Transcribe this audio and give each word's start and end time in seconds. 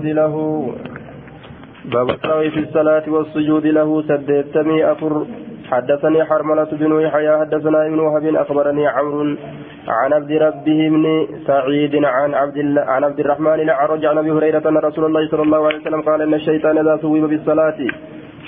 له. 0.00 0.34
باب 1.84 2.10
السهو 2.10 2.50
في 2.50 2.60
الصلاة 2.60 3.02
والسجود 3.08 3.66
له. 3.66 4.02
سديتمي 4.02 4.92
أفر. 4.92 5.26
حدثني 5.70 6.24
حرملة 6.24 6.68
بن 6.72 7.00
يحيى. 7.00 7.38
حدثنا 7.38 7.86
ابن 7.86 8.00
وهب. 8.00 8.34
أخبرني 8.36 8.86
عمرو 8.86 9.36
عن 9.88 10.12
عبد 10.12 10.32
ربه 10.32 10.88
بن 10.88 11.26
سعيد 11.46 12.04
عن 12.04 12.34
عبد 12.34 12.56
الله 12.56 12.82
عن 12.82 13.04
عبد 13.04 13.20
الرحمن 13.20 13.60
الأعرج 13.60 14.04
عن 14.04 14.18
أبي 14.18 14.30
هريرة 14.30 14.68
أن 14.68 14.76
رسول 14.76 15.04
الله 15.04 15.28
صلى 15.28 15.42
الله 15.42 15.66
عليه 15.66 15.76
وسلم 15.76 16.00
قال 16.00 16.22
إن 16.22 16.34
الشيطان 16.34 16.78
إذا 16.78 16.96
ثوب 16.96 17.16
بالصلاة 17.16 17.78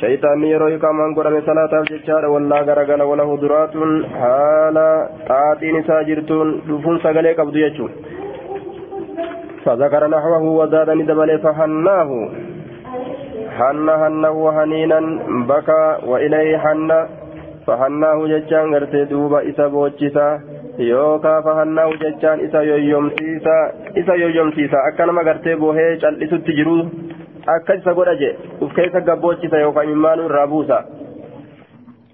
شيطان 0.00 0.44
يروي 0.44 0.78
كمان 0.78 1.14
قرن 1.14 1.42
صلاة 1.42 1.72
الججار 1.80 2.26
ولا 2.26 2.60
غرغل 2.60 3.02
وله 3.02 3.36
درات. 3.36 3.74
حال 4.20 4.76
طاعتين 5.28 5.82
ساجرتون. 5.82 6.60
دفون 6.68 6.98
سغلي 6.98 7.32
قبض 7.32 7.56
يجو 7.56 7.88
فذكر 9.64 10.06
نحوه 10.06 10.42
وزاد 10.42 10.90
ندبل 10.90 11.38
فحناه 11.38 12.28
حن 13.58 13.90
حنه 13.90 14.52
حنينا 14.52 15.00
بكى 15.48 15.98
وإليه 16.06 16.58
حن 16.58 16.90
فحناه 17.66 18.26
ججان 18.26 18.74
غرتي 18.74 19.04
دوبا 19.04 19.48
إسا 19.48 19.66
بوچسا 19.66 20.40
yookaa 20.78 21.42
fahannaahu 21.42 21.92
jechaan 22.02 22.40
isa 22.40 22.62
yoyyomsiisa 22.62 23.54
isa 23.94 24.14
yoyyomsiisa 24.14 24.78
akka 24.88 25.06
nama 25.06 25.22
gartee 25.24 25.54
bohee 25.56 25.96
cal'isutti 26.02 26.56
jiru 26.56 26.74
akka 27.46 27.74
isa 27.78 27.94
godha 27.94 28.14
je 28.22 28.30
uf 28.60 28.74
keessa 28.74 29.00
gabboochisa 29.00 29.60
yookaan 29.62 29.86
imimmaanuu 29.86 30.24
irraa 30.30 30.46
buusa 30.46 30.78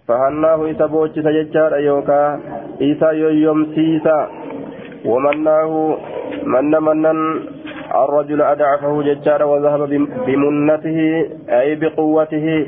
fahannaahu 0.07 0.69
isa 0.75 0.89
boochisa 0.89 1.33
jechaadha 1.33 1.81
manna 6.45 6.81
mannan 6.81 7.19
الرجل 7.91 8.43
أدعفه 8.43 9.03
ججارا 9.03 9.45
وذهب 9.45 9.83
بمنته 10.27 10.99
أي 11.49 11.75
بقوته 11.75 12.67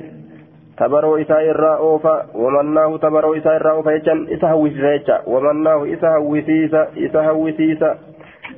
تبرو 0.79 1.17
إساء 1.17 1.51
الرأوفة 1.51 2.23
ومناه 2.35 2.97
تبرو 2.97 3.35
إساء 3.35 3.57
الرأوفة 3.57 3.93
يجن 3.93 4.27
إسهوسيسا 4.35 4.93
يجا 4.95 5.17
ومناه 5.27 5.81
إسهوسيسا 5.95 6.89
إسهوسيسا 6.99 7.99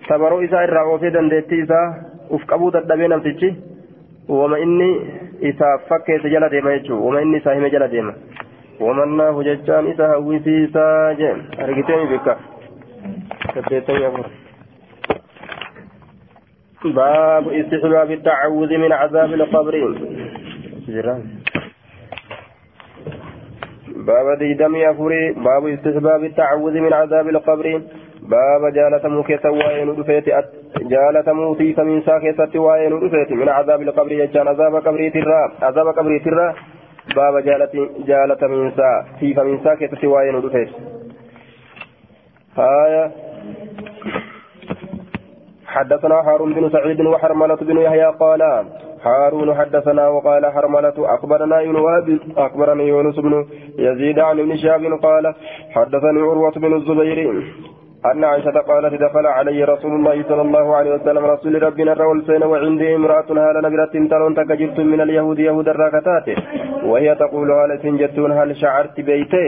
تبرو 0.09 0.45
إساء 0.45 0.65
الرأوفة 0.65 1.09
دندتيسا 1.09 1.81
أفقبو 2.31 2.71
تدبين 2.71 3.13
أمتشي 3.13 3.55
وما 4.29 4.57
إني 4.57 4.91
إسا 5.43 5.69
فكيت 5.89 6.27
جل 6.27 6.49
ديما 6.49 6.75
يجو. 6.75 6.97
وما 6.97 7.23
إني 7.23 7.41
ساهم 7.41 7.67
جل 7.67 7.89
ديما. 7.89 8.15
ومناه 8.81 9.43
ججان 9.43 9.87
إسهوسيسا 9.87 11.13
جن. 11.13 11.39
أرقتين 11.61 12.05
بك. 12.13 12.37
تدتين 13.55 13.97
يقول 13.97 14.25
باب 16.85 17.49
استحباب 17.49 18.11
التعوذ 18.11 18.79
من 18.79 18.93
عذاب 18.93 19.33
القبر. 19.35 19.75
باب 24.07 24.39
ديدمي 24.39 24.91
أفوري 24.91 25.33
باب 25.33 25.67
استحباب 25.67 26.25
التعوذ 26.25 26.75
من 26.81 26.93
عذاب 26.93 27.29
القبر. 27.29 27.83
باب 28.23 28.73
جالة 28.73 29.09
موكيتا 29.09 29.49
وين 29.49 29.89
رفيت 30.01 30.25
جالة 30.77 31.33
موتي 31.33 31.73
فمن 31.73 32.03
ساكيتا 32.03 32.59
وين 32.61 32.93
رفيت 32.93 33.33
من 33.33 33.49
عذاب 33.49 33.83
القبر. 33.83 34.13
يجان 34.13 34.49
عذاب 34.49 34.75
قبر 34.77 35.09
ترى 35.09 35.43
عذاب 35.63 35.87
قبر 35.89 36.19
ترى. 36.25 36.55
باب 37.17 37.45
جالة 37.45 37.89
جالة 38.07 38.49
من 38.49 38.71
سا 38.77 39.05
في 39.21 39.35
فمن 39.35 39.59
ساكيتا 39.65 40.09
وين 40.09 40.35
رفيت 40.35 40.69
آية 42.59 43.11
حدثنا 45.75 46.15
هارون 46.15 46.55
بن 46.55 46.71
سعيد 46.71 47.01
وحرملة 47.01 47.61
بن 47.69 47.77
يحيى 47.87 48.09
قال 48.21 48.43
هارون 49.07 49.55
حدثنا 49.55 50.09
وقال 50.09 50.47
حرملة 50.55 50.95
أخبرنا 51.15 51.61
يونس 51.61 52.21
أخبرني 52.37 52.89
يونس 52.89 53.17
بن 53.27 53.45
يزيد 53.79 54.19
عن 54.19 54.39
ابن 54.41 54.57
شهاب 54.57 54.83
قال 55.03 55.35
حدثني 55.75 56.21
عروة 56.21 56.55
بن 56.65 56.73
الزبير 56.77 57.19
أن 58.13 58.25
عائشة 58.25 58.51
قالت 58.71 58.95
دخل 59.03 59.27
علي 59.27 59.65
رسول 59.65 59.93
الله 59.93 60.23
صلى 60.29 60.43
الله 60.43 60.77
عليه 60.77 60.95
وسلم 60.95 61.25
رسول 61.25 61.63
ربنا 61.63 61.93
الرول 61.93 62.25
سين 62.27 62.43
وعندي 62.43 62.95
امرأة 62.95 63.29
هال 63.31 63.57
نبرة 63.67 63.95
تلون 64.11 64.35
تكجرت 64.35 64.81
من 64.81 65.01
اليهود 65.01 65.39
يهود 65.39 65.69
الراكتات 65.69 66.27
وهي 66.85 67.15
تقول 67.15 67.49
هل 67.53 67.71
سنجتون 67.83 68.33
هل 68.33 68.57
شعرت 68.57 69.01
بيته؟ 69.01 69.47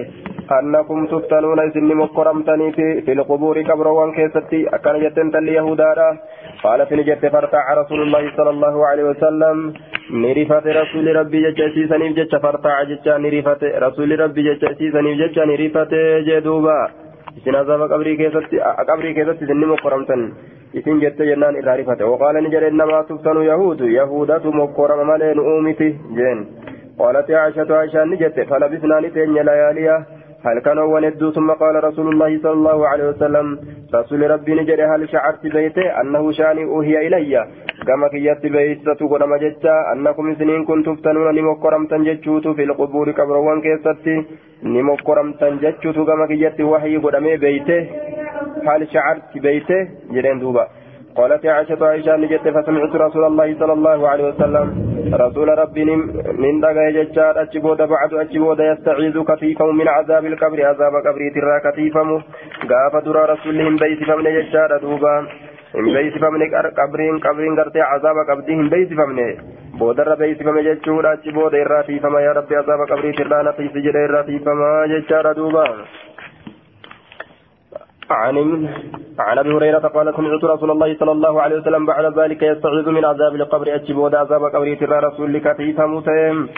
أنكم 0.52 1.06
تفتنون 1.06 1.60
إذن 1.60 1.94
مقرمتني 1.94 2.72
في, 2.72 3.00
في 3.00 3.12
القبور 3.12 3.62
كبروان 3.62 4.12
كيستي. 4.12 4.68
أكان 4.68 5.00
جتن 5.00 5.30
تل 5.30 5.48
يهودا 5.48 6.18
قالت 6.62 6.92
نجت 6.92 7.26
فرتع 7.26 7.74
رسول 7.74 8.02
الله 8.02 8.36
صلى 8.36 8.50
الله 8.50 8.86
عليه 8.86 9.04
وسلم. 9.04 9.74
نرفت 10.10 10.66
رسول 10.66 11.16
ربي 11.16 11.50
جتشي 11.50 11.88
سنيف 11.88 12.16
جتش 12.16 12.34
فرتع 12.34 12.82
جتشا 12.82 13.18
نرفت. 13.18 13.62
رسول 13.64 14.20
ربي 14.20 14.42
جتشي 14.42 14.90
سنيف 14.90 15.18
جتشا 15.18 15.44
نرفت 15.44 15.92
جدوبا. 16.26 16.88
azaaba 17.60 17.86
qabrii 17.88 18.16
keessatti 18.16 18.56
qabrii 18.88 19.14
keessatti 19.14 19.44
isin 19.44 19.58
ni 19.60 19.66
mokkoramtan 19.70 20.22
isin 20.78 21.00
jette 21.02 21.26
jennaan 21.28 21.58
irraa 21.60 21.76
rifate 21.80 22.04
waqaala 22.12 22.40
ni 22.40 22.52
jedhe 22.54 22.70
innamaa 22.72 23.02
tuftanu 23.10 23.42
yahuudu 23.44 23.90
yahuudatu 23.96 24.52
mokkorama 24.52 25.04
malee 25.10 25.34
nu 25.34 25.42
uumiti 25.52 25.88
jeen 26.18 26.40
نتين 29.00 29.34
لياليا 29.34 29.96
هل 30.46 30.58
كان 30.58 30.78
وندو 30.78 31.30
ثم 31.30 31.50
قال 31.50 31.84
رسول 31.84 32.06
الله 32.12 32.38
صلى 32.42 32.52
الله 32.52 32.88
عليه 32.88 33.06
وسلم 33.08 33.46
رسول 33.94 34.30
ربي 34.30 34.54
نجري 34.54 34.84
هل 34.84 35.08
شعرت 35.08 35.42
بيته؟ 35.46 36.00
أنه 36.00 36.32
شاني 36.32 36.64
أوهي 36.64 37.06
إلي. 37.06 37.34
كما 37.86 38.08
كيت 38.08 38.42
بيتة 38.46 39.00
قدام 39.10 39.36
جتا 39.36 39.74
أنكم 39.92 40.34
سنين 40.38 40.64
كنتم 40.64 40.94
تفتنون 40.94 41.34
نمكرم 41.34 41.86
تنججوت 41.86 42.48
في 42.48 42.62
القبور 42.64 43.10
كبروان 43.10 43.60
كيستي 43.64 44.16
نمكرم 44.62 45.32
تنججوت 45.40 45.98
كما 46.08 46.26
كيت 46.26 46.60
وحي 46.60 46.96
قدام 47.04 47.26
بيته. 47.44 47.80
هل 48.68 48.80
شعرت 48.92 49.32
بيته؟ 49.44 49.80
جرين 50.14 50.38
دوبا. 50.38 50.64
قالت 51.16 51.46
عائشة 51.46 51.86
عائشة 51.86 52.16
نجت 52.16 52.48
فسمعت 52.56 52.94
رسول 53.06 53.24
الله 53.24 53.48
صلى 53.60 53.72
الله 53.72 54.08
عليه 54.08 54.24
وسلم 54.30 54.66
رسول 55.24 55.48
ربي 55.58 55.84
من 56.44 56.60
دقا 56.60 56.90
ججار 56.96 57.42
أجبود 57.42 57.80
بعد 57.94 58.14
أجبود 58.14 58.60
يستعيذ 58.60 59.16
كثيفا 59.30 59.64
من 59.64 59.88
عذاب 59.88 60.24
القبر 60.26 60.58
عذاب 60.70 60.94
قبر 61.06 61.22
ترى 61.34 61.56
كثيفا 61.66 62.02
قاف 62.70 63.04
درى 63.04 63.22
رسولهم 63.32 63.76
بيت 63.76 64.00
فمن 64.08 64.24
ججار 64.36 64.70
دوبا 64.82 65.16
hin 65.76 65.88
beeksifamne 65.94 66.46
qabriin 66.76 67.16
qabriin 67.24 67.56
gartee 67.58 67.82
azaaba 67.94 68.22
qabdii 68.28 68.56
hin 68.60 68.68
beeksifamne 68.74 69.26
boodarra 69.80 70.16
beeksifame 70.20 70.62
jechuudha 70.66 71.10
achi 71.16 71.34
booda 71.38 71.58
irraa 71.64 71.82
tiifama 71.88 72.20
yaa 72.26 72.34
rabbi 72.38 72.56
azaaba 72.60 72.86
qabriit 72.92 73.20
irraa 73.24 73.42
naqiisi 73.48 73.82
jedhe 73.86 74.04
irraa 74.08 74.22
tiifama 74.28 74.70
jechaadha 74.92 75.34
duuba 75.40 75.64
عن 78.10 78.68
عن 79.18 79.38
أبي 79.38 79.50
هريرة 79.52 79.78
قال 79.78 80.14
سمعت 80.16 80.44
رسول 80.44 80.70
الله 80.70 80.96
صلى 81.00 81.12
الله 81.12 81.42
عليه 81.42 81.56
وسلم 81.56 81.86
بعد 81.86 82.18
ذلك 82.18 82.42
يستعيذ 82.42 82.88
من 82.90 83.04
عذاب 83.04 83.34
القبر 83.34 83.74
اجب 83.74 84.14
عذاب 84.14 84.42
قبر 84.54 84.74
ترى 84.74 84.98
رسول 84.98 85.32
لك 85.34 85.56
تيفا 85.56 85.86
مسلم 85.86 86.48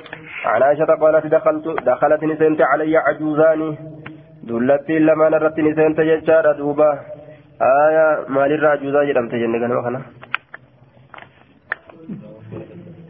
عن 0.45 0.63
عائشة 0.63 0.91
قالت 1.03 1.27
دخلت 1.27 1.67
دخلت 1.91 2.25
نسنت 2.25 2.61
علي 2.63 2.97
عجوزان. 2.97 3.77
دلت 4.49 4.91
لما 4.91 5.29
نرت 5.29 5.59
نسنت 5.59 6.01
ججار 6.01 6.53
دوبا. 6.53 6.91
آية 7.63 8.07
مال 8.29 8.53
الرعجوزا 8.53 9.05
جرمت 9.05 9.35
جنة 9.35 9.79
وخنا 9.79 10.01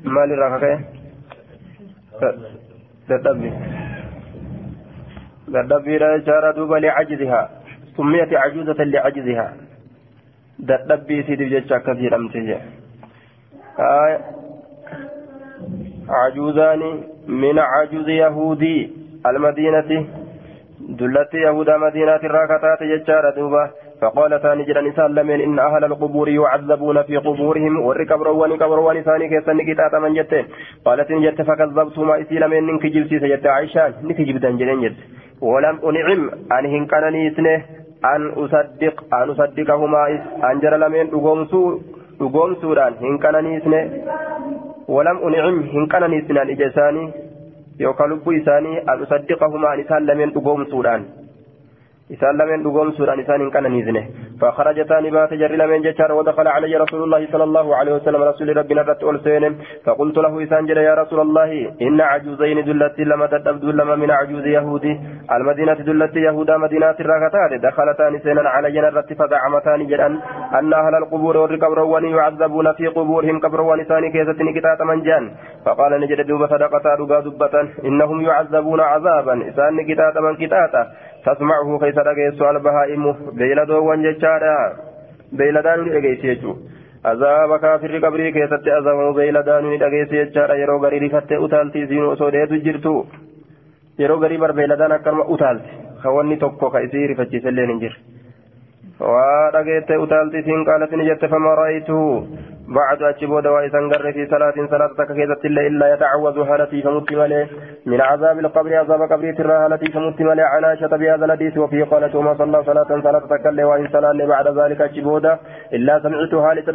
مال 0.04 0.32
الرعجوزا 0.32 0.98
dadhabbi 3.08 3.50
dadhabbiidha 5.54 6.08
jechaadha 6.18 6.52
duuba 6.52 6.80
licajzihaa 6.80 7.48
سميت 7.98 8.30
عجوزة 8.42 8.78
لعجزها. 8.84 9.48
dadhabbii 10.68 11.18
isiitiif 11.22 11.50
jecha 11.54 11.74
akkas 11.78 11.98
jedhamte 12.02 12.40
je 12.48 12.58
عجوزان 16.08 16.82
من 17.28 17.58
عجوز 17.58 18.08
يهودي 18.08 18.90
المدينة. 19.26 19.90
دلت 21.00 21.34
يهودا 21.34 21.76
مدينة 21.76 22.22
الراكتات 22.28 22.82
ججارة 22.82 23.30
دوبا 23.36 23.70
فقال 24.00 24.42
ثاني 24.42 24.64
جرى 24.64 24.88
نسان 24.88 25.14
لمن 25.14 25.40
إن 25.40 25.58
أهل 25.58 25.84
القبور 25.84 26.28
يعذبون 26.28 27.02
في 27.02 27.16
قبورهم. 27.16 27.80
والركبروان 27.86 28.56
كبروان 28.56 29.02
ثاني 29.02 29.28
كيسن 29.28 29.58
كتات 29.68 29.94
من 29.94 30.14
جت 30.14 30.32
قالت 30.84 31.10
إن 31.10 31.20
جت 31.22 31.42
فكذبتما 31.42 32.20
إسي 32.20 32.34
لمن 32.38 32.68
إن 32.68 32.78
كجب 32.78 33.06
سيسا 33.10 33.26
جت 33.26 33.46
عيشان. 33.46 33.92
نكجب 34.02 34.36
دنجلين 34.40 34.80
جت. 34.82 34.96
ولم 35.40 35.76
أنعم 35.88 36.30
أن 36.52 36.64
هنكنني 36.72 37.30
أن 38.04 38.30
أصدق 38.36 39.14
أن 39.14 39.30
أصدقهما 39.30 40.06
أن 40.50 40.60
جرى 40.60 40.76
لمن 40.78 41.06
أقومسو 41.14 41.80
أقومسودان 42.20 42.92
هنكنني 43.02 43.60
سنه 43.60 43.82
ولم 44.88 45.16
أنعم 45.26 45.56
هنكنني 45.74 46.18
سنان 46.28 46.50
إجساني 46.50 47.12
yookaan 47.78 48.10
lubbuu 48.10 48.32
isaanii 48.32 48.78
an 48.90 49.02
usaddiqahumaa 49.02 49.74
isaan 49.82 50.06
lameen 50.06 50.32
dhugoomsuudhaan. 50.34 51.04
Isaan 52.16 52.38
lameen 52.38 52.64
dhugoomsuudhaan 52.64 53.20
isaan 53.20 53.40
hin 53.40 53.54
qananiisne. 53.58 54.02
فخرجتان 54.40 55.10
بات 55.10 55.34
جر 55.34 55.52
لمن 55.60 55.82
جتار 55.82 56.12
ودخل 56.12 56.48
علي 56.48 56.76
رسول 56.76 57.02
الله 57.02 57.26
صلى 57.32 57.44
الله 57.44 57.76
عليه 57.76 57.92
وسلم 57.92 58.22
رسول 58.22 58.56
ربنا 58.56 58.82
رت 58.82 59.02
ألسين 59.04 59.44
فقلت 59.84 60.16
له 60.16 60.42
إسان 60.44 60.68
يا 60.68 60.94
رسول 60.94 61.20
الله 61.20 61.50
إن 61.82 62.00
عجوزين 62.00 62.64
دلت 62.64 62.98
لما 63.00 63.26
تدبد 63.26 63.64
لما 63.64 63.96
من 63.96 64.10
عجوز 64.10 64.46
يهودي 64.46 65.00
المدينة 65.32 65.74
دلت 65.88 66.16
يهودا 66.16 66.56
مدينة 66.56 66.98
الرغتان 67.00 67.60
دخلتان 67.60 68.18
سينا 68.18 68.48
علي 68.54 68.80
نرت 68.80 69.12
فزعمتان 69.18 69.86
جدا 69.86 70.06
أن 70.58 70.72
أهل 70.72 70.94
القبور 71.02 71.36
والقبروان 71.36 72.04
يعذبون 72.04 72.72
في 72.72 72.86
قبورهم 72.86 73.36
قبروان 73.44 73.84
ثاني 73.84 74.10
كيسة 74.12 74.38
نكتات 74.48 74.80
من 74.82 75.02
جان 75.02 75.24
فقال 75.64 76.00
نجد 76.00 76.26
دوب 76.26 76.46
صدقة 76.46 76.84
رقا 77.00 77.20
دبة 77.20 77.54
إنهم 77.88 78.20
يعذبون 78.20 78.80
عذابا 78.80 79.34
إسان 79.48 79.76
نكتات 79.76 80.16
من 80.18 80.34
كتاتا 80.36 80.82
تسمعه 81.28 81.78
كيس 81.82 81.98
رقيس 82.08 82.42
البهائم 82.42 83.04
بيلدو 83.38 83.78
وانجتشارا 83.88 84.56
بيلدان 85.38 85.80
رقيس 85.96 86.22
azaaba 87.10 87.56
kaafirri 87.64 88.00
qabrii 88.04 88.32
keessatti 88.36 88.70
azabamu 88.78 89.12
beeyladaan 89.18 89.64
ni 89.70 89.76
dhageesse 89.82 90.16
jechaadha 90.16 90.54
yeroo 90.60 90.78
garii 90.84 90.98
rifattee 91.04 91.38
utaaltii 91.46 91.82
isiin 91.86 92.06
osoo 92.14 92.30
dheetu 92.34 92.58
jirtu 92.64 92.94
yeroo 94.02 94.18
garii 94.24 94.38
barbeeyladaan 94.44 94.92
akkanuma 94.96 95.24
utaalti 95.34 95.70
ka 96.02 96.08
wanni 96.16 96.36
tokko 96.44 96.70
ka 96.70 96.80
isiin 100.40 100.64
qaalatti 100.68 100.96
ni 100.96 101.08
jette 101.10 101.28
fama 101.28 101.56
ra'aytuhu 101.62 102.08
بعد 102.68 103.02
أجبود 103.02 103.46
وإذا 103.46 103.78
قر 103.78 104.12
في 104.12 104.26
صلاة 104.26 104.54
صلاة 104.70 104.90
تكيزت 104.98 105.44
إلا 105.44 105.94
يتعوذ 105.94 106.38
هالتي 106.38 106.82
فمت 106.82 107.12
من 107.86 108.00
عذاب 108.00 108.38
القبر 108.38 108.74
عذاب 108.76 109.02
قبر 109.12 109.32
ترى 109.38 109.52
هالتي 109.52 109.92
فمت 109.92 110.20
ملي 110.20 110.42
عن 110.42 110.64
عائشة 110.64 110.86
بهذا 110.96 111.24
الحديث 111.24 111.58
وفيه 111.58 111.84
قالت 111.84 112.14
وما 112.14 112.34
صلى 112.34 112.64
صلاة 112.64 113.00
صلاة 113.02 113.22
تكلي 113.30 113.64
وإن 113.64 113.88
صلى 113.92 114.26
بعد 114.26 114.48
ذلك 114.58 114.80
أجبود 114.80 115.26
إلا 115.72 116.00
سمعت 116.02 116.34
هالت 116.34 116.68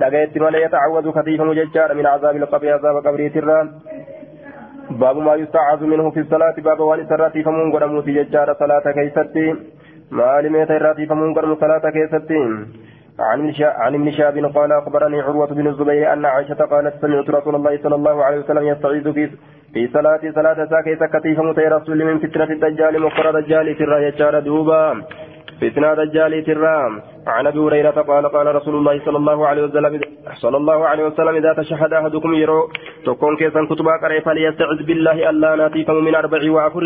لقيت 0.00 0.38
ملي 0.38 0.62
يتعوذ 0.62 1.10
خفيف 1.12 1.40
مججار 1.40 1.94
من 1.94 2.06
عذاب 2.06 2.36
القبر 2.36 2.72
عذاب 2.72 2.96
قبر 3.06 3.28
ترى 3.34 3.68
باب 4.90 5.16
ما 5.16 5.34
يستعاذ 5.34 5.80
منه 5.84 6.10
في 6.10 6.20
الصلاة 6.20 6.54
باب 6.58 6.80
وان 6.80 7.06
سراتي 7.08 7.42
فمون 7.42 7.72
قدمو 7.72 8.02
في 8.02 8.12
ججار 8.24 8.54
صلاة 8.54 8.84
كيستي 8.96 9.46
ما 10.10 10.40
لميت 10.42 10.70
راتي 10.70 11.06
فمون 11.06 11.34
قدمو 11.34 11.54
صلاة 11.56 11.90
كيستي 11.90 12.40
عن 13.18 13.94
ابن 13.94 14.10
شهاب 14.10 14.36
قال 14.56 14.72
اخبرني 14.72 15.20
عروه 15.20 15.46
بن 15.46 15.66
الزبير 15.66 16.12
ان 16.12 16.24
عائشه 16.24 16.54
قالت 16.54 16.94
سمعت 17.02 17.30
رسول 17.30 17.54
الله 17.54 17.78
صلى 17.82 17.94
الله 17.94 18.24
عليه 18.24 18.38
وسلم 18.38 18.64
يستعيذ 18.66 19.12
في 19.12 19.30
في 19.74 19.88
صلاة 19.92 20.20
صلاة 20.34 20.66
ساكيت 20.70 21.04
كتيفة 21.04 21.42
متي 21.42 21.60
رسول 21.60 22.04
من 22.04 22.18
فتنة 22.18 22.50
الدجال 22.50 23.02
مقر 23.02 23.40
دجال 23.40 23.74
في 23.74 23.84
الراية 23.84 24.40
دوبا 24.40 25.02
فتنة 25.60 25.94
دجال 25.94 26.44
ترام 26.44 26.92
عن 27.26 27.46
ابي 27.46 27.58
هريره 27.58 27.90
قال 27.90 28.28
قال 28.28 28.54
رسول 28.54 28.74
الله 28.74 29.04
صلى 29.04 29.16
الله 29.16 29.46
عليه 29.46 29.62
وسلم 29.62 30.00
صلى 30.34 30.56
الله 30.56 30.86
عليه 30.88 31.04
وسلم 31.04 31.34
اذا 31.36 31.52
تشهد 31.52 31.92
احدكم 31.92 32.34
يرو 32.34 32.68
تكون 33.04 33.36
كيسا 33.36 33.64
كتبا 33.70 33.92
قرئ 34.02 34.20
فليستعذ 34.20 34.80
بالله 34.88 35.30
الا 35.30 35.50
ناتيكم 35.56 35.96
من 36.06 36.14
أربع 36.14 36.40
وافر 36.56 36.84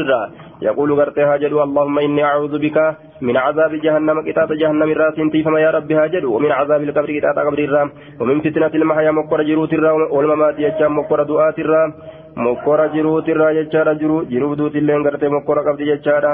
يقول 0.63 0.93
غرتها 0.93 1.37
جدو 1.37 1.63
اللهم 1.63 1.99
اني 1.99 2.25
اعوذ 2.25 2.55
بك 2.65 2.79
من 3.27 3.37
عذاب 3.37 3.73
جهنم 3.85 4.17
كتاب 4.29 4.49
جهنم 4.53 4.89
الراس 4.95 5.17
تيفما 5.33 5.61
يا 5.61 5.71
رب 5.77 5.93
هاجد 5.93 6.25
ومن 6.25 6.51
عذاب 6.59 6.83
القبر 6.83 7.11
كتاب 7.19 7.37
قبر 7.47 7.59
الرام 7.59 7.89
ومن 8.21 8.41
فتنة 8.41 8.75
المحيا 8.81 9.11
مقر 9.11 9.43
جروت 9.43 9.73
الرام 9.73 10.01
والممات 10.17 10.57
يجام 10.59 10.93
مقر 10.99 11.23
دعاة 11.23 11.57
الرام 11.65 11.91
مقر 12.47 12.81
جروت 12.95 13.29
الرام 13.29 13.57
يجار 13.57 13.89
جرو 14.01 14.17
جرو 14.33 14.55
دوت 14.55 14.77
اللين 14.77 15.01
غرتي 15.07 15.29
مقر 15.37 15.59
قبر 15.67 15.81
يجار 15.93 16.25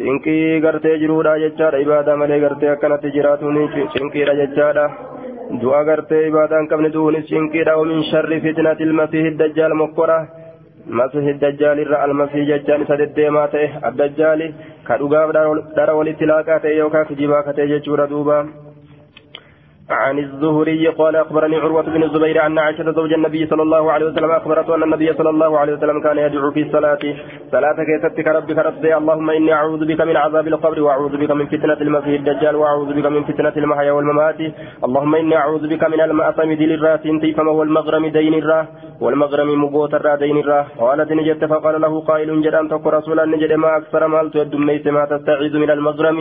cinqii 0.00 0.60
gartee 0.64 0.98
jiruudha 1.02 1.32
jechaadha. 1.42 1.80
Ibaada 1.84 2.16
malee 2.16 2.40
gartee 2.40 2.70
akkanatti 2.74 3.12
jiraatuun 3.16 3.56
cinqiidha 3.94 4.34
jechaadha. 4.40 4.84
Du'a 5.58 5.82
gartee 5.84 6.26
ibaadaan 6.28 6.68
qabne 6.70 6.92
du'uunis 6.94 7.26
cinqiidha 7.30 7.74
ومن 7.80 8.02
شر 8.10 8.30
فتنة 8.44 8.80
المسيح 8.88 9.24
الدجال 9.32 9.74
مقرة 9.76 10.28
مسيح 10.86 11.24
الدجال 11.34 11.80
الرا 11.80 12.04
المسيح 12.04 12.42
ججال 12.50 12.86
سدديما 12.88 13.46
تئه 13.46 13.88
الدجال 13.88 14.40
كدغاف 14.88 15.30
دار 15.76 15.90
ولتلاقا 15.98 16.58
تئه 16.58 16.76
يوكا 16.80 17.02
كجيبا 17.02 17.40
كتئه 17.40 17.64
جچورا 17.72 18.06
دوبا 18.06 18.38
عن 19.90 20.18
الزهري 20.18 20.86
قال 20.88 21.16
أخبرني 21.16 21.56
عروة 21.56 21.82
بن 21.82 22.02
الزبير 22.02 22.38
عن 22.38 22.58
عائشة 22.58 22.92
زوج 22.92 23.12
النبي 23.12 23.46
صلى 23.46 23.62
الله 23.62 23.92
عليه 23.92 24.06
وسلم 24.06 24.30
اخبرته 24.30 24.74
أن 24.74 24.82
النبي 24.82 25.12
صلى 25.12 25.30
الله 25.30 25.58
عليه 25.58 25.72
وسلم 25.72 26.02
كان 26.02 26.18
يدعو 26.18 26.50
في 26.50 26.62
الصلاة. 26.62 26.98
صلاة 27.52 27.78
كيستك 27.88 28.26
ربك 28.26 28.58
ربي. 28.58 28.96
اللهم 28.96 29.30
إني 29.30 29.52
أعوذ 29.52 29.86
بك 29.86 30.00
من 30.00 30.16
عذاب 30.16 30.48
القبر 30.48 30.82
وأعوذ 30.82 31.16
بك 31.16 31.30
من 31.30 31.46
فتنة 31.46 31.80
المسيح 31.86 32.14
الدجال 32.20 32.56
وأعوذ 32.56 32.90
بك 32.94 33.06
من 33.06 33.22
فتنة 33.24 33.52
المحيا 33.56 33.92
والممات. 33.92 34.40
اللهم 34.86 35.14
إني 35.14 35.36
أعوذ 35.36 35.68
بك 35.68 35.82
من 35.84 36.00
المأثم 36.00 36.52
دين 36.52 36.70
الراس 36.70 37.04
فما 37.36 37.50
هو 37.50 37.62
المغرم 37.62 38.06
دين 38.06 38.34
الراه 38.34 38.66
والمغرم 39.00 39.64
مقوت 39.64 39.94
الرا 39.94 40.14
دين 40.16 40.36
الراه 40.38 40.66
قالت 40.80 41.12
نجت 41.12 41.44
فقال 41.44 41.80
له 41.80 42.00
قائل 42.00 42.42
جدان 42.42 42.68
تقول 42.68 42.94
رسولا 42.94 43.24
نجد 43.24 43.52
ما 43.52 43.76
أكثر 43.76 44.06
مالت 44.06 44.36
الدميت 44.36 44.88
ما 44.88 45.04
تستعيذ 45.04 45.54
من 45.58 45.70
المغرم. 45.70 46.18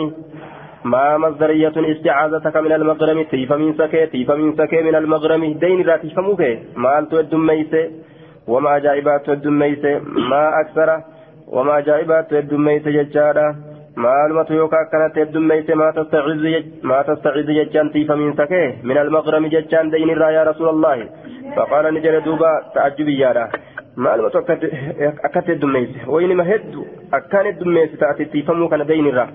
ما 0.83 1.17
مصدرية 1.17 1.73
استعاذتك 1.77 2.57
من 2.57 2.71
المغرم 2.71 3.23
تيف 3.23 3.53
من 3.53 3.73
سكي 3.73 4.05
تيف 4.05 4.31
من 4.31 4.55
سكي 4.55 4.81
من 4.81 4.95
المغرم 4.95 5.53
دين 5.53 5.81
لا 5.81 5.97
تفهموك 5.97 6.41
ما 6.75 6.99
ألت 6.99 7.13
الدميس 7.13 7.73
وما 8.47 8.79
جائبات 8.79 9.29
الدميس 9.29 9.83
ما 10.31 10.61
أكثر 10.61 10.89
وما 11.47 11.79
جائبات 11.79 12.33
الدميس 12.33 12.87
ججارا 12.87 13.55
maalumatu 14.03 14.53
yookaan 14.53 14.83
akkanatti 14.85 15.19
heddummeeyse 15.19 15.75
maa 15.75 17.03
tastaciizu 17.07 17.55
jechaan 17.57 17.89
tiifa 17.95 18.17
sakee 18.37 18.67
min 18.83 18.97
almaqrami 19.01 19.49
jechaan 19.55 19.91
daynirraa 19.91 20.31
yaa 20.35 20.45
rasuulallahi 20.49 21.09
faqaala 21.55 21.91
ni 21.91 22.03
jedhe 22.05 22.21
duuba 22.27 22.51
ta'ajjubiyyaadha 22.75 23.43
maalumatu 24.05 24.37
akkatti 24.37 25.51
heddummeeyse 25.51 26.07
waynima 26.15 26.47
heddu 26.51 26.87
akkaan 27.19 27.49
heddummeeyse 27.51 28.01
ta'ati 28.03 28.29
tiifamuu 28.35 28.69
kana 28.73 28.87
daynirraa 28.93 29.27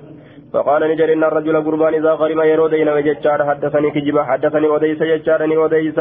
فقال 0.54 0.82
نجر 0.90 1.12
إن 1.12 1.24
الرجل 1.24 1.56
قربان 1.66 1.94
إذا 1.94 2.12
غرم 2.20 2.40
يرو 2.42 2.66
دين 2.66 2.88
وججار 2.88 3.40
حدثني 3.48 3.90
كجبا 3.90 4.22
حدثني 4.30 4.66
أوديس 4.66 5.02
ججارني 5.02 5.56
أوديس 5.56 5.98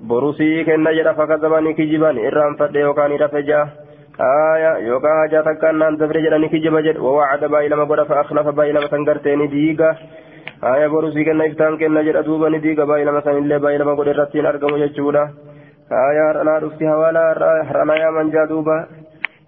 بروسي 0.00 0.64
كن 0.64 0.80
نجر 0.88 1.14
فكذبني 1.18 1.72
كجبا 1.78 2.10
إرام 2.28 2.52
فد 2.58 2.76
يوكان 2.76 3.12
رفجا. 3.22 3.60
آية 4.20 4.72
يوكا 4.88 5.08
حاجة 5.18 5.40
تكان 5.46 5.78
نان 5.78 5.98
تفرج 5.98 6.26
لني 6.32 6.48
كجبا 6.52 6.80
جد 6.80 6.98
ووعد 6.98 7.44
بايلما 7.44 7.84
قد 7.84 8.00
فأخلف 8.08 8.46
بايلما 8.48 8.86
سنقرتني 8.92 9.46
ديغا 9.46 9.90
آية 10.72 10.86
بروسي 10.86 11.24
كن 11.24 11.36
نفتان 11.38 11.72
كن 11.80 11.94
نجر 11.94 12.18
أدوبا 12.18 12.48
نديغا 12.48 12.84
بايلما 12.84 13.20
سن 13.24 13.36
إلا 13.42 13.56
بايلما 13.64 13.92
قد 13.98 14.08
رتين 14.08 14.46
أرقم 14.46 14.76
ججولا 14.82 15.24
آية 16.08 16.30
أنا 16.42 16.58
رفتي 16.64 16.88
هوالا 16.88 17.24
رأنا 17.74 17.94
يا 18.02 18.10
من 18.10 18.30
جادوبا. 18.34 18.78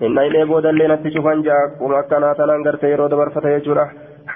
إن 0.02 0.18
إلي 0.18 0.44
بودا 0.44 0.72
لنا 0.72 0.96
تشوفان 0.96 1.42
جاك 1.46 1.80
وما 1.80 2.00
كان 2.10 2.34
تنان 2.38 2.60
قرتي 2.64 2.86
يرو 2.92 3.06
دبر 3.12 3.28
فتيجورا 3.34 3.86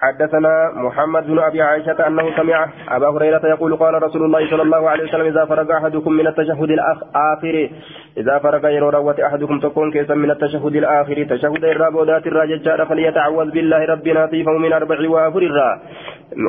حدثنا 0.02 0.72
محمد 0.74 1.26
بن 1.26 1.38
أبي 1.38 1.62
عائشة 1.62 2.06
أنه 2.06 2.36
سمع 2.36 2.68
أبا 2.88 3.08
هريرة 3.08 3.40
يقول 3.44 3.76
قال 3.76 4.02
رسول 4.02 4.22
الله 4.24 4.50
صلى 4.50 4.62
الله 4.62 4.90
عليه 4.90 5.04
وسلم 5.04 5.26
إذا 5.26 5.44
فرغ 5.44 5.76
أحدكم 5.76 6.12
من 6.12 6.26
التشهد 6.26 6.70
الآخر 6.70 7.70
إذا 8.16 8.38
فرغ 8.38 8.68
يروت 8.68 9.20
أحدكم 9.20 9.60
تكون 9.60 9.92
كيسا 9.92 10.14
من 10.14 10.30
التشهد 10.30 10.76
الآخر. 10.76 11.24
تشهد 11.30 11.64
الرابودات 11.64 12.26
الراججار 12.26 12.86
فليتعوذ 12.86 13.50
بالله 13.50 13.84
ربنا 13.84 14.26
طيفه 14.26 14.52
من 14.52 14.72
أربع 14.72 15.08
وآفر 15.08 15.42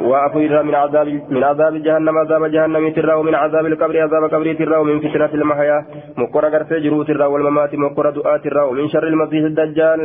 وآفر 0.04 0.64
من 0.64 0.76
عذاب 0.76 1.08
من 1.30 1.44
عذاب 1.44 1.74
جهنم 1.84 2.18
عذاب 2.18 2.46
جهنم 2.52 2.90
ترى 2.92 3.14
ومن 3.14 3.36
عذاب 3.36 3.66
القبر 3.66 4.02
عذاب 4.02 4.24
قبر 4.24 4.54
ترى 4.54 4.76
ومن 4.76 5.00
فتنة 5.00 5.34
المحيا. 5.34 5.86
مقر 6.18 6.46
غرس 6.50 6.74
جروت 6.74 7.10
الرا 7.10 7.26
والممات 7.26 7.76
مقر 7.76 8.10
دعاء 8.10 8.48
الرا 8.48 8.64
ومن 8.64 8.90
شر 8.90 9.08
المسيح 9.08 9.44
الدجال. 9.46 10.02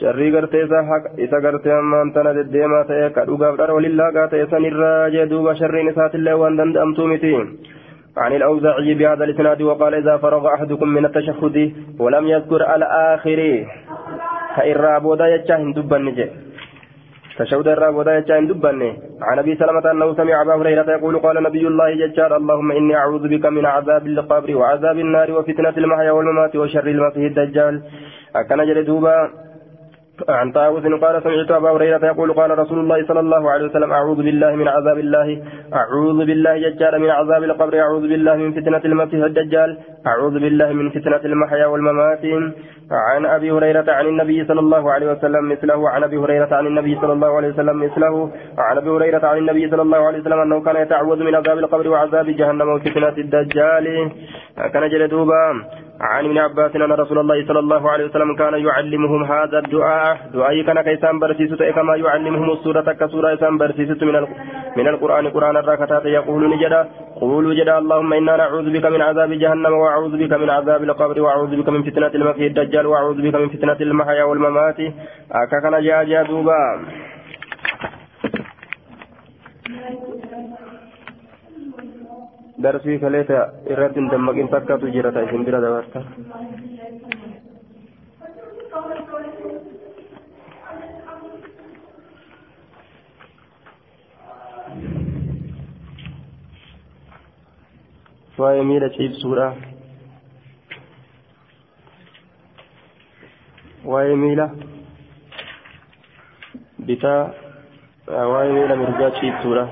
Sharrii 0.00 0.30
gartee 0.30 0.66
isa 1.26 1.40
gartee 1.40 1.72
ammaan 1.78 2.12
tana 2.12 2.34
deddeemaa 2.38 2.84
ta'e 2.90 3.10
ka 3.16 3.26
dhugaaf 3.30 3.56
dhara 3.58 3.78
walillaagaa 3.78 4.28
ta'e 4.34 4.46
sanirraa 4.52 5.10
jee 5.16 5.30
duuba 5.30 5.56
sharriin 5.62 5.90
isaatillee 5.94 6.36
waan 6.42 6.58
danda'amtuu 6.60 7.08
miti. 7.14 7.34
عن 8.16 8.32
الأوزاعي 8.32 8.94
بهذا 8.94 9.24
الإسناد 9.24 9.62
وقال 9.62 9.94
إذا 9.94 10.16
فرغ 10.16 10.54
أحدكم 10.54 10.88
من 10.88 11.04
التشهد 11.04 11.72
ولم 11.98 12.28
يذكر 12.28 12.60
الآخر 12.76 13.40
فإن 14.56 14.98
بودا 14.98 15.26
يجاهن 15.34 15.72
دبا 15.72 15.98
نجي 15.98 16.26
تشهد 17.38 17.68
الرابودا 17.68 18.16
يجاهن 18.18 18.46
دبا 18.46 18.72
عن 19.22 19.38
أبي 19.38 19.54
سلمة 19.60 19.90
أنه 19.90 20.14
سمع 20.14 20.42
أبا 20.42 20.54
هريرة 20.54 20.90
يقول 20.96 21.18
قال 21.18 21.42
نبي 21.42 21.66
الله 21.66 21.88
ججار 22.06 22.36
اللهم 22.36 22.72
إني 22.72 22.96
أعوذ 22.96 23.28
بك 23.28 23.44
من 23.46 23.66
عذاب 23.66 24.06
القبر 24.06 24.56
وعذاب 24.56 24.98
النار 24.98 25.32
وفتنة 25.32 25.76
المحيا 25.76 26.10
والممات 26.10 26.56
وشر 26.56 26.86
المسيح 26.86 27.24
الدجال 27.24 27.74
أكن 28.36 28.64
جل 28.68 28.84
دوبا 28.84 29.16
عن 30.28 30.52
طاووس 30.52 30.82
قال 30.82 31.22
سمعت 31.22 31.50
أبا 31.50 31.70
هريرة 31.70 32.06
يقول 32.06 32.32
قال 32.32 32.58
رسول 32.58 32.78
الله 32.78 33.06
صلى 33.08 33.20
الله 33.20 33.50
عليه 33.50 33.64
وسلم 33.68 33.92
أعوذ 33.92 34.16
بالله 34.16 34.56
من 34.56 34.68
عذاب 34.68 34.98
الله 34.98 35.42
أعوذ 35.74 36.18
بالله 36.26 36.54
ججال 36.58 37.00
من 37.00 37.10
عذاب 37.10 37.44
القبر 37.44 37.80
أعوذ 37.80 38.00
بالله 38.00 38.36
من 38.36 38.52
فتنة 38.52 38.82
المسيح 38.84 39.24
الدجال 39.24 39.78
أعوذ 40.06 40.32
بالله 40.32 40.72
من 40.72 40.90
فتنة 40.90 41.20
المحيا 41.24 41.66
والممات 41.66 42.24
عن 42.90 43.26
أبي 43.26 43.50
هريرة 43.50 43.92
عن 43.92 44.06
النبي 44.06 44.44
صلى 44.44 44.60
الله 44.60 44.92
عليه 44.92 45.12
وسلم 45.12 45.48
مثله 45.48 45.90
عن 45.90 46.04
أبي 46.04 46.16
هريرة 46.16 46.54
عن 46.54 46.66
النبي 46.66 46.98
صلى 47.00 47.12
الله 47.12 47.36
عليه 47.36 47.48
وسلم 47.48 47.76
مثله 47.84 48.30
عن 48.58 48.76
أبي 48.76 48.90
هريرة 48.90 49.26
عن 49.26 49.38
النبي 49.38 49.70
صلى 49.70 49.82
الله 49.82 49.98
عليه 50.06 50.18
وسلم 50.20 50.38
أنه 50.38 50.60
كان 50.64 50.76
يتعوذ 50.76 51.18
من 51.22 51.34
عذاب 51.34 51.58
القبر 51.58 51.88
وعذاب 51.88 52.26
جهنم 52.26 52.68
وفتنة 52.68 53.16
الدجال. 53.18 54.10
كان 54.72 54.88
جلدوبا 54.88 55.42
عن 56.00 56.24
ابن 56.24 56.38
عباس 56.38 56.76
أن 56.76 56.92
رسول 56.92 57.18
الله 57.18 57.46
صلى 57.46 57.58
الله 57.58 57.90
عليه 57.90 58.04
وسلم 58.04 58.36
كان 58.36 58.54
يعلمهم 58.54 59.24
هذا 59.24 59.58
الدعاء. 59.58 60.16
دعاء 60.34 60.62
كان 60.62 60.80
كيسان 60.80 61.18
برسيسة 61.18 61.70
كما 61.70 61.96
يعلمهم 61.96 62.50
السورة 62.52 62.92
كسورة 62.92 63.30
يسان 63.30 63.58
برسيسة 63.58 64.06
من 64.06 64.26
من 64.76 64.88
القرآن 64.88 65.28
قرآن 65.28 65.56
الراكتات 65.56 66.04
يقول 66.04 66.50
نجدا 66.50 66.88
قولوا 67.20 67.54
جدا 67.54 67.78
اللهم 67.78 68.12
إنا 68.12 68.36
نعوذ 68.36 68.66
بك 68.72 68.84
من 68.84 69.02
عذاب 69.02 69.32
جهنم 69.32 69.72
وأعوذ 69.72 70.14
بك 70.22 70.32
من 70.32 70.50
عذاب 70.50 70.82
القبر 70.82 71.20
وأعوذ 71.20 71.56
بك 71.56 71.68
من 71.68 71.82
فتنة 71.82 72.12
المسيح 72.14 72.44
الدجال 72.44 72.86
وأعوذ 72.86 73.18
بك 73.22 73.34
من 73.34 73.48
فتنة 73.48 73.78
المحيا 73.80 74.24
والممات. 74.24 74.78
أكاكنا 75.32 75.80
جاء 75.80 76.04
جاء 76.04 76.22
دوبا. 76.26 76.60
Darsii 82.66 82.98
kaleeta 83.04 83.40
irratti 83.74 84.00
hin 84.02 84.10
dammaqin 84.14 84.52
fakkaatu 84.56 84.92
jira 84.98 85.12
ta 85.18 85.26
isin 85.28 85.44
bira 85.50 85.60
dabarta 85.66 86.04
waa'ee 98.38 98.64
miila 98.70 98.88
ciibsuudha 98.96 99.46
waa'ee 103.92 104.16
miila 104.22 104.46
bitaa 106.90 107.22
waa'ee 108.32 108.52
miila 108.58 108.76
mirgaa 108.82 109.10
ciibsuudha 109.20 109.64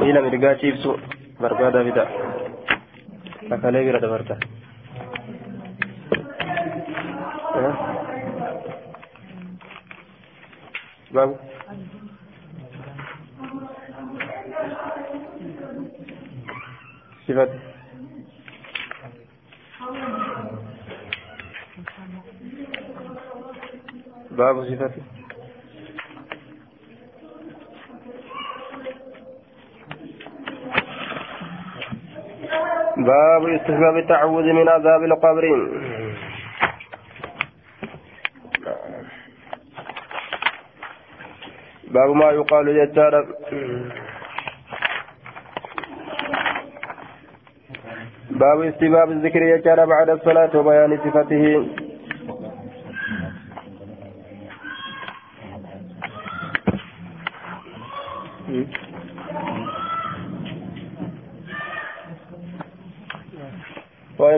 miila 0.00 0.20
mirgaa 0.26 0.54
ciibsu 0.60 0.90
barbaada 1.42 1.80
bita 1.88 2.04
akalee 3.56 3.84
bira 3.88 4.00
dabarta 4.04 4.34
babu 11.12 11.38
صفة 17.28 17.48
باب 24.30 24.64
صفة 24.64 24.90
باب 32.98 33.46
استحباب 33.48 33.96
التعوذ 33.96 34.52
من 34.52 34.68
عذاب 34.68 35.04
القبر. 35.04 35.44
باب 41.90 42.10
ما 42.10 42.30
يقال 42.30 42.66
للتارب 42.66 43.26
باب 48.30 48.62
استباب 48.62 49.10
الذكر 49.10 49.42
يجار 49.42 49.84
بعد 49.84 50.10
الصلاة 50.10 50.56
وبيان 50.56 50.98
صفته. 50.98 51.66
waa'ee 58.48 58.97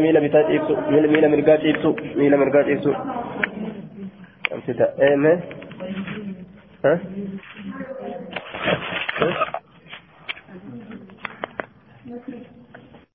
miila 0.04 0.20
bitaa 0.26 0.44
ciibsu 0.50 0.74
miila 0.90 1.28
mirgaa 1.34 1.58
ciibsu 1.64 1.90
miila 2.18 2.36
mirgaa 2.42 2.64
ciibsu 2.68 2.90
amsita 4.54 4.86
eeme 5.08 5.32